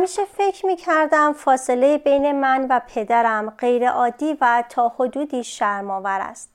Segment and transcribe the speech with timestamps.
[0.00, 6.20] همیشه فکر می کردم فاصله بین من و پدرم غیر عادی و تا حدودی شرماور
[6.20, 6.50] است.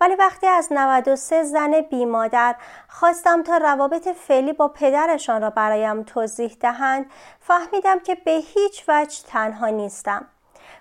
[0.00, 2.56] ولی وقتی از 93 زن بی مادر
[2.88, 7.06] خواستم تا روابط فعلی با پدرشان را برایم توضیح دهند
[7.40, 10.26] فهمیدم که به هیچ وجه تنها نیستم.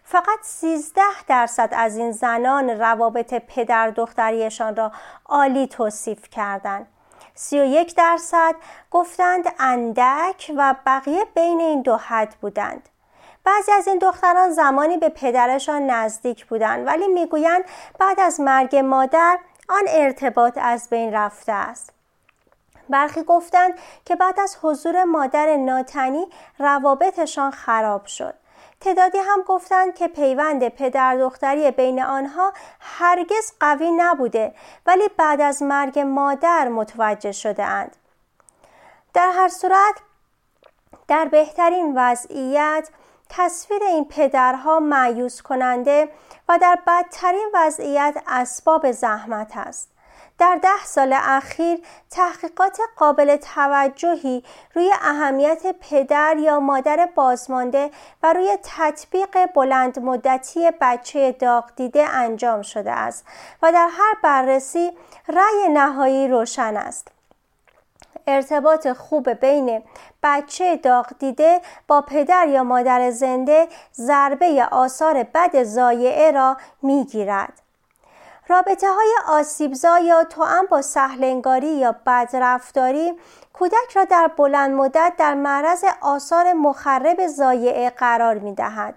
[0.04, 4.92] فقط 13 درصد از این زنان روابط پدر دختریشان را
[5.26, 6.88] عالی توصیف کردند.
[7.40, 8.56] 31 درصد
[8.92, 12.90] گفتند اندک و بقیه بین این دو حد بودند.
[13.44, 17.64] بعضی از این دختران زمانی به پدرشان نزدیک بودند ولی می‌گویند
[18.00, 21.94] بعد از مرگ مادر آن ارتباط از بین رفته است.
[22.90, 23.74] برخی گفتند
[24.06, 26.28] که بعد از حضور مادر ناتنی
[26.60, 28.34] روابطشان خراب شد.
[28.82, 34.54] تعدادی هم گفتند که پیوند پدر دختری بین آنها هرگز قوی نبوده
[34.86, 37.98] ولی بعد از مرگ مادر متوجه شده اند.
[39.14, 39.96] در هر صورت
[41.08, 42.90] در بهترین وضعیت
[43.30, 46.10] تصویر این پدرها معیوس کننده
[46.50, 49.97] و در بدترین وضعیت اسباب زحمت است.
[50.40, 51.80] در ده سال اخیر
[52.12, 54.44] تحقیقات قابل توجهی
[54.76, 57.92] روی اهمیت پدر یا مادر بازمانده
[58.24, 63.26] و روی تطبیق بلند مدتی بچه داغ دیده انجام شده است
[63.62, 64.92] و در هر بررسی
[65.28, 67.08] رأی نهایی روشن است.
[68.28, 69.84] ارتباط خوب بین
[70.24, 77.67] بچه داغ دیده با پدر یا مادر زنده ضربه آثار بد زایعه را می‌گیرد.
[78.48, 83.14] رابطه های آسیبزا یا توأم با سهلنگاری یا بدرفتاری
[83.54, 88.96] کودک را در بلند مدت در معرض آثار مخرب زایعه قرار می دهد.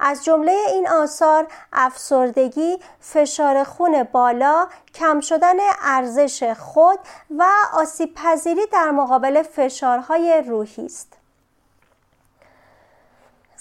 [0.00, 6.98] از جمله این آثار افسردگی، فشار خون بالا، کم شدن ارزش خود
[7.38, 11.17] و آسیب پذیری در مقابل فشارهای روحی است.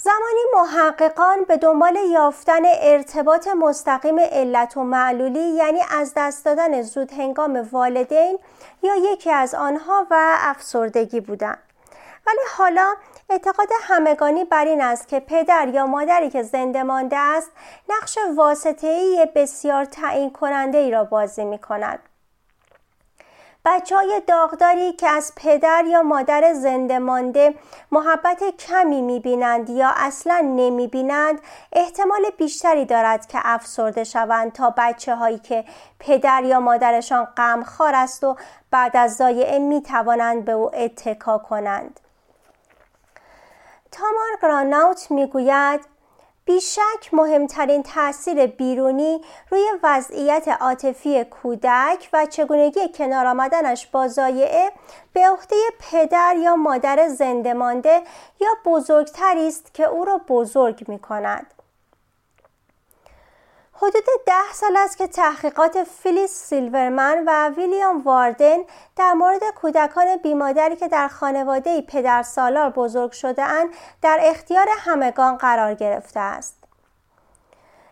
[0.08, 7.14] زمانی محققان به دنبال یافتن ارتباط مستقیم علت و معلولی یعنی از دست دادن زود
[7.14, 8.40] هنگام والدین
[8.84, 11.60] یا یکی از آنها و افسردگی بودند.
[12.28, 12.96] ولی حالا
[13.30, 17.52] اعتقاد همگانی بر این است که پدر یا مادری که زنده مانده است
[17.90, 22.00] نقش واسطه‌ای بسیار تعیین کننده ای را بازی می کند.
[23.70, 27.56] بچه های داغداری که از پدر یا مادر زنده مانده
[27.92, 31.42] محبت کمی می‌بینند یا اصلا نمی‌بینند
[31.74, 35.66] احتمال بیشتری دارد که افسرده شوند تا بچه هایی که
[36.00, 38.36] پدر یا مادرشان غمخوار است و
[38.72, 42.00] بعد از زایعه می توانند به او اتکا کنند.
[43.92, 45.97] تامار گراناوت می‌گوید
[46.48, 49.22] بیشک مهمترین تاثیر بیرونی
[49.52, 54.72] روی وضعیت عاطفی کودک و چگونگی کنار آمدنش با زایعه
[55.14, 58.02] به عهده پدر یا مادر زنده مانده
[58.42, 61.54] یا بزرگتری است که او را بزرگ می کند.
[63.80, 68.58] حدود ده سال است که تحقیقات فیلیس سیلورمن و ویلیام واردن
[68.96, 73.70] در مورد کودکان بیمادری که در خانواده پدر سالار بزرگ شده اند
[74.02, 76.64] در اختیار همگان قرار گرفته است.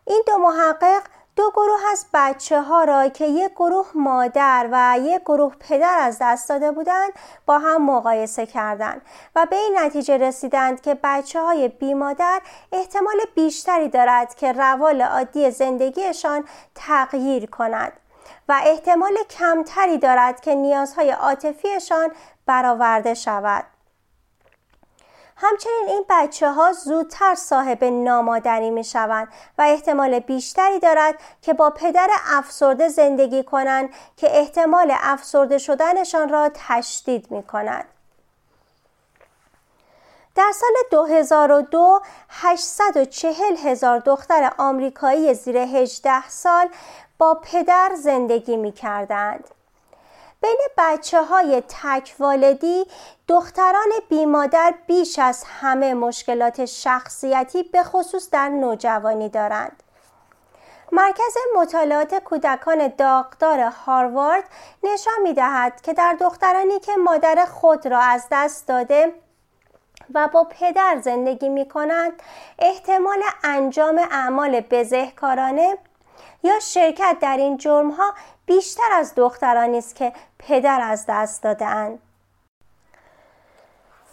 [0.05, 1.03] این دو محقق
[1.35, 6.17] دو گروه از بچه ها را که یک گروه مادر و یک گروه پدر از
[6.21, 7.11] دست داده بودند
[7.45, 9.01] با هم مقایسه کردند
[9.35, 12.41] و به این نتیجه رسیدند که بچه های بی مادر
[12.71, 16.43] احتمال بیشتری دارد که روال عادی زندگیشان
[16.75, 17.93] تغییر کند
[18.49, 22.11] و احتمال کمتری دارد که نیازهای عاطفیشان
[22.45, 23.74] برآورده شود.
[25.37, 31.69] همچنین این بچه ها زودتر صاحب نامادری می شوند و احتمال بیشتری دارد که با
[31.69, 37.85] پدر افسرده زندگی کنند که احتمال افسرده شدنشان را تشدید می کند.
[40.35, 46.69] در سال 2002 840 هزار دختر آمریکایی زیر 18 سال
[47.17, 49.54] با پدر زندگی می کردند.
[50.45, 52.85] بین بچه های تک والدی
[53.27, 59.83] دختران بیمادر بیش از همه مشکلات شخصیتی به خصوص در نوجوانی دارند.
[60.91, 64.43] مرکز مطالعات کودکان داغدار هاروارد
[64.83, 69.13] نشان می دهد که در دخترانی که مادر خود را از دست داده
[70.13, 72.13] و با پدر زندگی می کنند
[72.59, 75.77] احتمال انجام اعمال بزهکارانه
[76.45, 78.13] یا شرکت در این جرم ها
[78.45, 81.99] بیشتر از دخترانی است که پدر از دست دادهاند.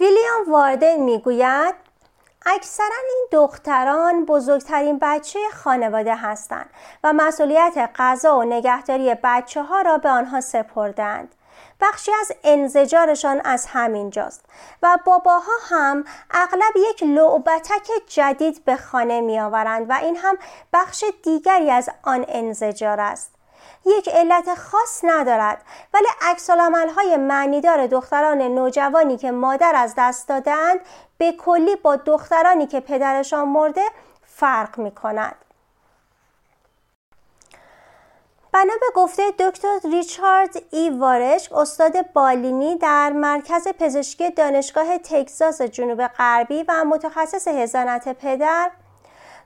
[0.01, 1.75] ویلیام واردن می‌گوید
[2.47, 6.71] اکثرا این دختران بزرگترین بچه خانواده هستند
[7.05, 11.35] و مسئولیت غذا و نگهداری بچه ها را به آنها سپردند.
[11.81, 14.45] بخشی از انزجارشان از همین جاست
[14.83, 20.39] و باباها هم اغلب یک لعبتک جدید به خانه می آورند و این هم
[20.73, 23.33] بخش دیگری از آن انزجار است
[23.87, 25.65] یک علت خاص ندارد
[25.95, 26.51] ولی عکس
[26.97, 30.81] های معنیدار دختران نوجوانی که مادر از دست دادند
[31.19, 33.85] به کلی با دخترانی که پدرشان مرده
[34.27, 35.35] فرق می کند.
[38.53, 46.07] بنا به گفته دکتر ریچارد ای وارش استاد بالینی در مرکز پزشکی دانشگاه تگزاس جنوب
[46.07, 48.71] غربی و متخصص هزانت پدر.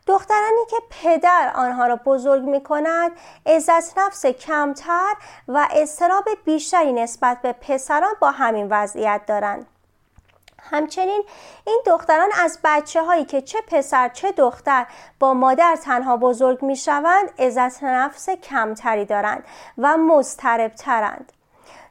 [0.07, 3.13] دخترانی که پدر آنها را بزرگ می کند
[3.47, 5.15] عزت نفس کمتر
[5.49, 9.67] و استراب بیشتری نسبت به پسران با همین وضعیت دارند.
[10.71, 11.25] همچنین
[11.67, 14.87] این دختران از بچه هایی که چه پسر چه دختر
[15.21, 19.45] با مادر تنها بزرگ می شوند عزت نفس کمتری دارند
[19.79, 21.33] و مضطربترند.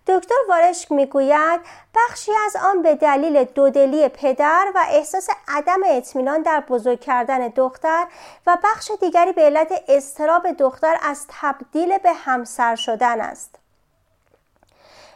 [0.07, 1.61] دکتر وارشک می‌گوید
[1.95, 8.07] بخشی از آن به دلیل دودلی پدر و احساس عدم اطمینان در بزرگ کردن دختر
[8.47, 13.55] و بخش دیگری به علت استراب دختر از تبدیل به همسر شدن است.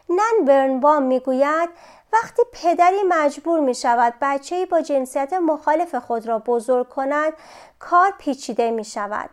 [0.09, 1.69] نن برنبام می‌گوید
[2.13, 7.33] وقتی پدری مجبور می شود بچه با جنسیت مخالف خود را بزرگ کند
[7.79, 9.29] کار پیچیده می شود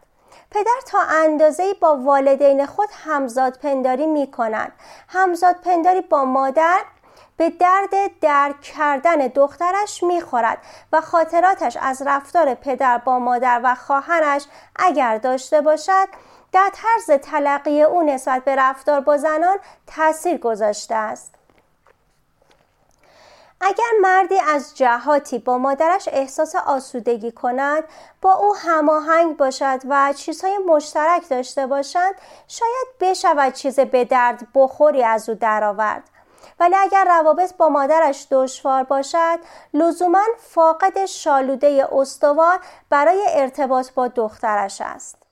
[0.51, 4.73] پدر تا اندازه با والدین خود همزاد پنداری می کند
[5.09, 6.83] همزاد پنداری با مادر
[7.37, 10.59] به درد درک کردن دخترش می‌خورد
[10.93, 14.47] و خاطراتش از رفتار پدر با مادر و خواهرش
[14.77, 16.09] اگر داشته باشد
[16.53, 21.35] در طرز تلقی او نسبت به رفتار با زنان تاثیر گذاشته است.
[23.61, 27.85] اگر مردی از جهاتی با مادرش احساس آسودگی کند
[28.23, 32.15] با او هماهنگ باشد و چیزهای مشترک داشته باشند
[32.49, 36.03] شاید بشود چیز به درد بخوری از او درآورد.
[36.61, 39.39] ولی اگر روابط با مادرش دشوار باشد
[39.75, 42.61] لزوما فاقد شالوده استوار
[42.91, 45.26] برای ارتباط با دخترش است.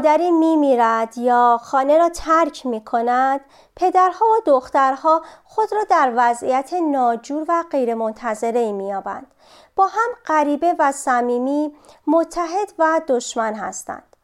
[0.00, 3.40] مادری می میرد یا خانه را ترک می کند
[3.76, 9.26] پدرها و دخترها خود را در وضعیت ناجور و غیرمنتظره می یابند.
[9.76, 11.74] با هم غریبه و صمیمی
[12.06, 14.16] متحد و دشمن هستند.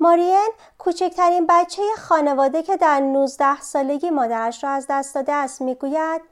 [0.00, 6.22] مارین کوچکترین بچه خانواده که در 19 سالگی مادرش را از دست داده است می‌گوید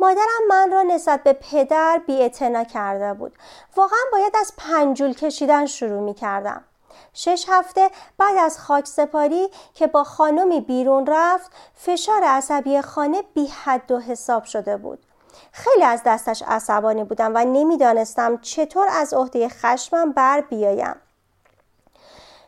[0.00, 2.30] مادرم من را نسبت به پدر بی
[2.72, 3.32] کرده بود.
[3.76, 6.64] واقعا باید از پنجول کشیدن شروع می کردم
[7.12, 13.46] شش هفته بعد از خاک سپاری که با خانمی بیرون رفت فشار عصبی خانه بی
[13.46, 15.06] حد و حساب شده بود.
[15.52, 20.96] خیلی از دستش عصبانی بودم و نمی‌دانستم چطور از عهده خشمم بر بیایم.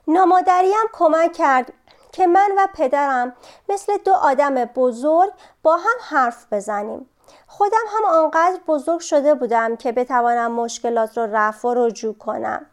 [0.09, 1.73] نامادریم کمک کرد
[2.13, 3.33] که من و پدرم
[3.69, 7.11] مثل دو آدم بزرگ با هم حرف بزنیم.
[7.47, 12.67] خودم هم آنقدر بزرگ شده بودم که بتوانم مشکلات را رفع و رجوع کنم.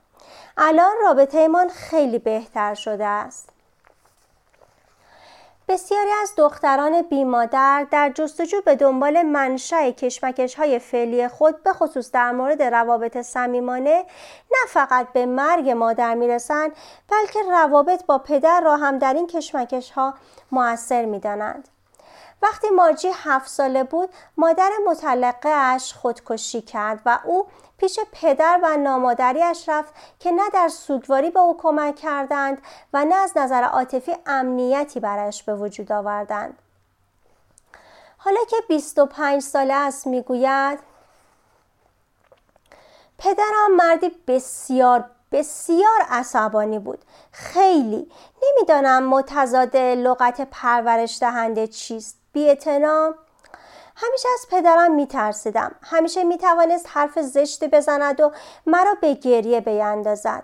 [0.58, 3.50] الان رابطه ایمان خیلی بهتر شده است.
[5.68, 12.12] بسیاری از دختران بیمادر در جستجو به دنبال منشأ کشمکش های فعلی خود به خصوص
[12.12, 14.06] در مورد روابط صمیمانه
[14.52, 16.72] نه فقط به مرگ مادر می‌رسند
[17.10, 20.14] بلکه روابط با پدر را هم در این کشمکش ها
[20.52, 21.68] موثر می‌دانند.
[22.42, 27.48] وقتی مارجی هفت ساله بود مادر مطلقه اش خودکشی کرد و او
[27.84, 32.62] پیش پدر و نامادریش رفت که نه در سوگواری به او کمک کردند
[32.94, 36.60] و نه از نظر عاطفی امنیتی برایش به وجود آوردند.
[38.18, 40.80] حالا که 25 ساله است می‌گوید
[43.18, 47.06] پدرم مردی بسیار بسیار عصبانی بود.
[47.32, 48.12] خیلی.
[48.44, 52.18] نمی‌دانم متضاد لغت پرورش دهنده چیست.
[52.34, 53.16] بیاعتنا
[53.96, 55.76] همیشه از پدرم میترسیدم.
[55.82, 58.32] همیشه می‌توانست حرف زشتی بزند و
[58.66, 60.44] مرا به گریه بیندازد.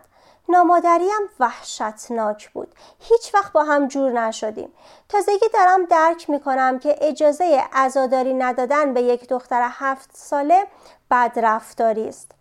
[0.49, 2.75] نامادریم وحشتناک بود.
[2.99, 4.73] هیچ وقت با هم جور نشدیم.
[5.09, 10.67] تازگی دارم درک می‌کنم که اجازه عزاداری ندادن به یک دختر هفت ساله
[11.11, 12.31] بدرفتاری است.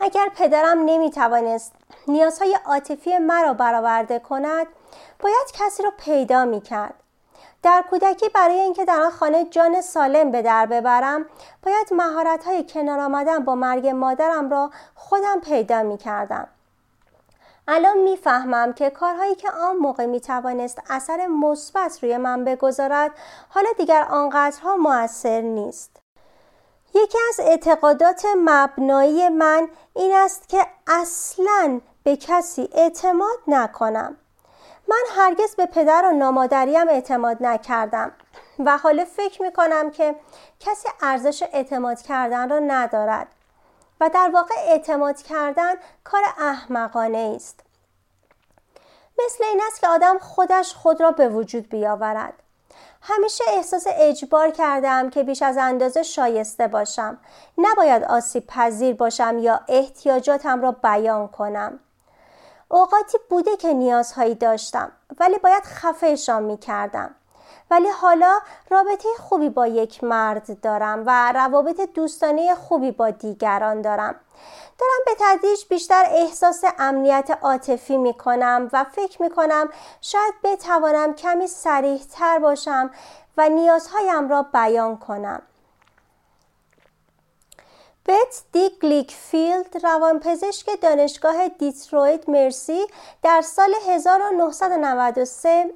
[0.00, 1.72] اگر پدرم نمی‌توانست
[2.08, 4.66] نیازهای عاطفی مرا برآورده کند
[5.20, 6.94] باید کسی را پیدا می‌کرد.
[7.64, 11.26] در کودکی برای اینکه در آن خانه جان سالم به در ببرم
[11.62, 16.48] باید مهارت های کنار آمدن با مرگ مادرم را خودم پیدا می کردم.
[17.68, 23.10] الان می‌فهمم که کارهایی که آن موقع می توانست اثر مثبت روی من بگذارد
[23.48, 25.96] حالا دیگر آنقدرها موثر نیست.
[26.94, 34.16] یکی از اعتقادات مبنایی من این است که اصلا به کسی اعتماد نکنم.
[34.88, 38.12] من هرگز به پدر و نامادریم اعتماد نکردم
[38.58, 40.14] و حالا فکر می کنم که
[40.60, 43.28] کسی ارزش اعتماد کردن را ندارد
[44.00, 45.74] و در واقع اعتماد کردن
[46.04, 47.60] کار احمقانه است.
[49.24, 52.34] مثل این است که آدم خودش خود را به وجود بیاورد.
[53.02, 57.18] همیشه احساس اجبار کردم که بیش از اندازه شایسته باشم.
[57.58, 61.80] نباید آسیب پذیر باشم یا احتیاجاتم را بیان کنم.
[62.68, 67.14] اوقاتی بوده که نیازهایی داشتم ولی باید خفهشان می کردم.
[67.70, 68.38] ولی حالا
[68.70, 74.14] رابطه خوبی با یک مرد دارم و روابط دوستانه خوبی با دیگران دارم.
[74.78, 79.68] دارم به تدریج بیشتر احساس امنیت عاطفی می کنم و فکر می کنم
[80.00, 82.90] شاید بتوانم کمی صریح تر باشم
[83.36, 85.42] و نیازهایم را بیان کنم.
[88.06, 92.86] بت دی گلیکفیلد روانپزشک دانشگاه دیترویت مرسی
[93.22, 95.70] در سال 1993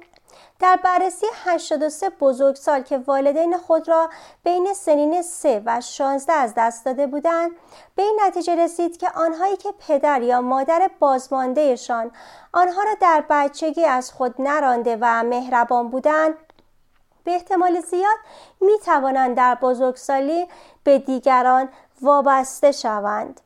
[0.59, 4.09] در بررسی 83 بزرگسال که والدین خود را
[4.43, 7.51] بین سنین 3 و 16 از دست داده بودند
[7.95, 12.11] به این نتیجه رسید که آنهایی که پدر یا مادر بازماندهشان
[12.53, 16.35] آنها را در بچگی از خود نرانده و مهربان بودند
[17.23, 18.17] به احتمال زیاد
[18.61, 20.47] می توانند در بزرگسالی
[20.83, 21.69] به دیگران
[22.01, 23.41] وابسته شوند.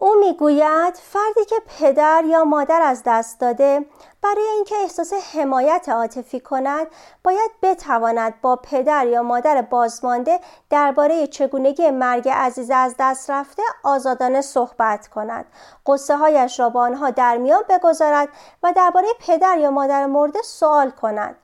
[0.00, 3.86] او می‌گوید فردی که پدر یا مادر از دست داده
[4.22, 6.86] برای اینکه احساس حمایت عاطفی کند
[7.24, 14.40] باید بتواند با پدر یا مادر بازمانده درباره چگونگی مرگ عزیز از دست رفته آزادانه
[14.40, 15.44] صحبت کند
[15.86, 18.28] قصه هایش را با آنها در میان بگذارد
[18.62, 21.36] و درباره پدر یا مادر مرده سوال کند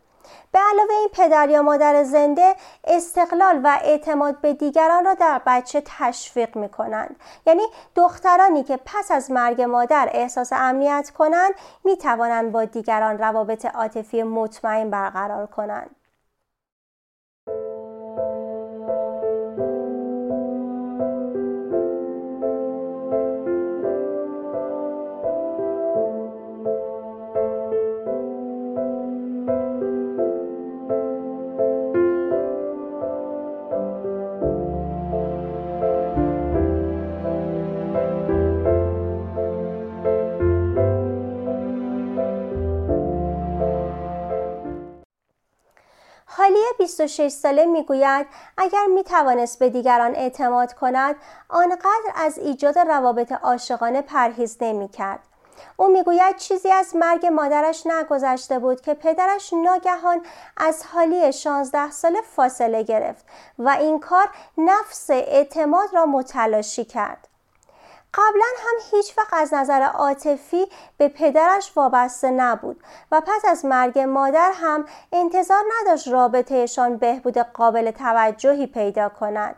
[0.52, 5.82] به علاوه این پدر یا مادر زنده استقلال و اعتماد به دیگران را در بچه
[5.86, 7.16] تشویق می کنند.
[7.46, 7.62] یعنی
[7.94, 14.22] دخترانی که پس از مرگ مادر احساس امنیت کنند می توانند با دیگران روابط عاطفی
[14.22, 15.96] مطمئن برقرار کنند.
[46.96, 51.16] 26 ساله می‌گوید اگر می توانست به دیگران اعتماد کند
[51.48, 55.20] آنقدر از ایجاد روابط عاشقانه پرهیز نمی کرد.
[55.76, 60.20] او می‌گوید چیزی از مرگ مادرش نگذشته بود که پدرش ناگهان
[60.56, 63.24] از حالی 16 ساله فاصله گرفت
[63.58, 67.28] و این کار نفس اعتماد را متلاشی کرد.
[68.14, 70.66] قبلا هم هیچ وقت از نظر عاطفی
[70.96, 77.90] به پدرش وابسته نبود و پس از مرگ مادر هم انتظار نداشت رابطهشان بهبود قابل
[77.90, 79.56] توجهی پیدا کند.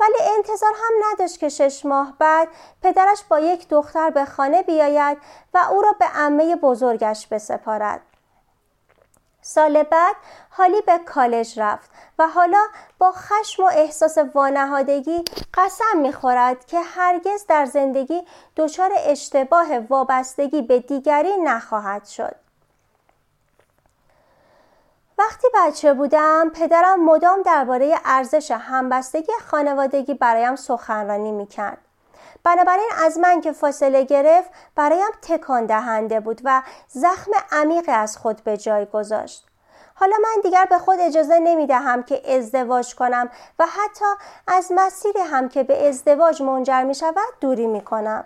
[0.00, 2.48] ولی انتظار هم نداشت که شش ماه بعد
[2.82, 5.18] پدرش با یک دختر به خانه بیاید
[5.54, 8.00] و او را به عمه بزرگش بسپارد.
[9.54, 10.16] سال بعد
[10.50, 12.66] حالی به کالج رفت و حالا
[12.98, 18.22] با خشم و احساس وانهادگی قسم می‌خورد که هرگز در زندگی
[18.56, 22.34] دچار اشتباه وابستگی به دیگری نخواهد شد.
[25.18, 31.78] وقتی بچه بودم پدرم مدام درباره ارزش همبستگی خانوادگی برایم سخنرانی می‌کرد.
[32.44, 38.44] بنابراین از من که فاصله گرفت برایم تکان دهنده بود و زخم عمیقی از خود
[38.44, 39.46] به جای گذاشت.
[39.94, 44.04] حالا من دیگر به خود اجازه نمی دهم که ازدواج کنم و حتی
[44.46, 48.24] از مسیری هم که به ازدواج منجر می شود دوری می کنم.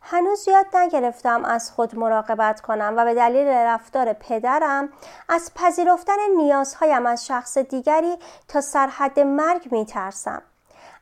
[0.00, 4.88] هنوز یاد نگرفتم از خود مراقبت کنم و به دلیل رفتار پدرم
[5.28, 8.16] از پذیرفتن نیازهایم از شخص دیگری
[8.48, 10.42] تا سرحد مرگ می ترسم.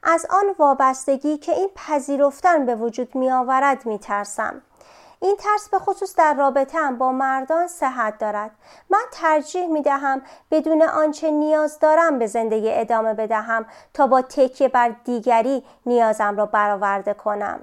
[0.02, 4.62] از آن وابستگی که این پذیرفتن به وجود می آورد می ترسم.
[5.22, 8.50] این ترس به خصوص در رابطه با مردان صحت دارد
[8.90, 14.68] من ترجیح می دهم بدون آنچه نیاز دارم به زندگی ادامه بدهم تا با تکیه
[14.68, 17.60] بر دیگری نیازم را برآورده کنم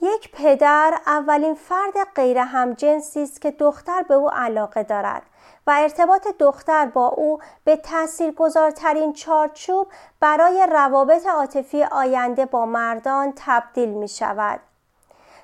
[0.00, 5.22] یک پدر اولین فرد غیر همجنسی است که دختر به او علاقه دارد
[5.66, 9.88] و ارتباط دختر با او به تاثیرگذارترین چارچوب
[10.20, 14.60] برای روابط عاطفی آینده با مردان تبدیل می شود.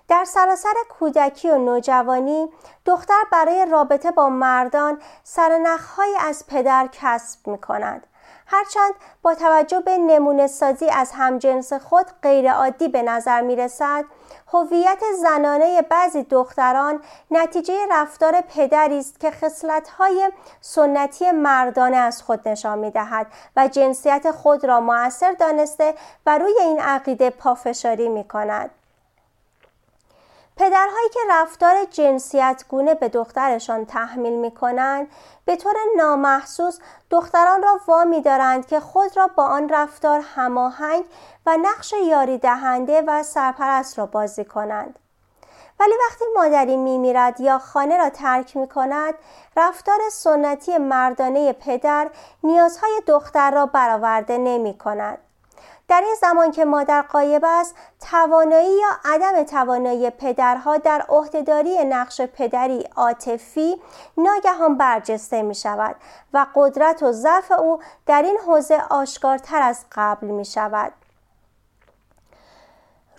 [0.08, 2.48] در سراسر کودکی و نوجوانی
[2.84, 8.06] دختر برای رابطه با مردان سرنخهایی از پدر کسب می کند.
[8.46, 14.04] هرچند با توجه به نمونه سازی از همجنس خود غیرعادی به نظر می رسد
[14.52, 22.78] هویت زنانه بعضی دختران نتیجه رفتار پدری است که خصلت‌های سنتی مردانه از خود نشان
[22.78, 25.94] می‌دهد و جنسیت خود را موثر دانسته
[26.26, 28.70] و روی این عقیده پافشاری می‌کند.
[30.56, 35.08] پدرهایی که رفتار جنسیت گونه به دخترشان تحمیل می کنند
[35.44, 36.78] به طور نامحسوس
[37.10, 41.04] دختران را وامی دارند که خود را با آن رفتار هماهنگ
[41.46, 44.98] و نقش یاری دهنده و سرپرست را بازی کنند.
[45.80, 49.14] ولی وقتی مادری میمیرد یا خانه را ترک می کند
[49.56, 52.10] رفتار سنتی مردانه پدر
[52.42, 55.18] نیازهای دختر را برآورده نمی کند.
[55.88, 57.74] در این زمان که مادر قایب است
[58.10, 63.80] توانایی یا عدم توانایی پدرها در عهدهداری نقش پدری عاطفی
[64.16, 65.96] ناگهان برجسته می شود
[66.32, 70.92] و قدرت و ضعف او در این حوزه آشکارتر از قبل می شود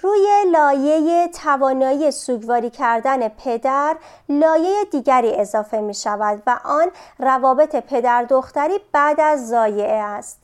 [0.02, 3.96] روی لایه توانایی سوگواری کردن پدر
[4.30, 10.40] لایه دیگری اضافه می شود و آن روابط پدر دختری بعد از زایعه است.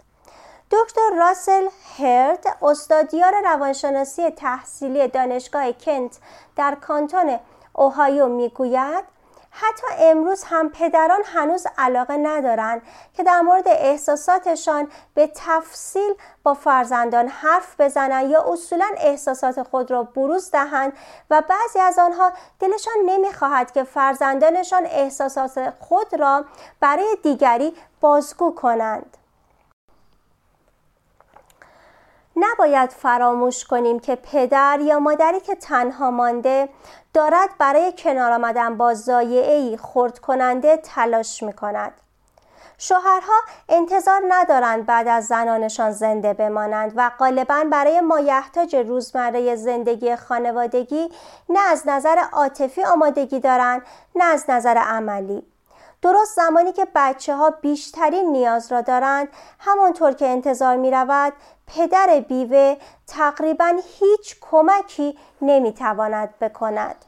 [0.72, 1.68] دکتر راسل
[2.00, 6.18] هرد استادیار روانشناسی تحصیلی دانشگاه کنت
[6.55, 7.40] در کانتون
[7.74, 9.03] اوهایو می‌گوید
[9.51, 12.81] حتی امروز هم پدران هنوز علاقه ندارند
[13.14, 20.03] که در مورد احساساتشان به تفصیل با فرزندان حرف بزنند یا اصولا احساسات خود را
[20.03, 20.94] بروز دهند
[21.29, 26.46] و بعضی از آنها دلشان نمی‌خواهد که فرزندانشان احساسات خود را
[26.79, 29.18] برای دیگری بازگو کنند.
[32.35, 36.70] نباید فراموش کنیم که پدر یا مادری که تنها مانده
[37.13, 41.94] دارد برای کنار آمدن با زایعی خرد کننده تلاش می کند.
[42.77, 51.09] شوهرها انتظار ندارند بعد از زنانشان زنده بمانند و غالبا برای مایحتاج روزمره زندگی خانوادگی
[51.50, 53.81] نه از نظر عاطفی آمادگی دارند
[54.15, 55.50] نه از نظر عملی
[56.01, 59.27] درست زمانی که بچه ها بیشترین نیاز را دارند
[59.59, 61.33] همانطور که انتظار می رود
[61.68, 67.05] پدر بیوه تقریبا هیچ کمکی نمی تواند بکند.